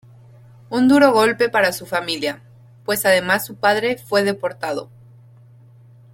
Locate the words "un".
0.71-0.87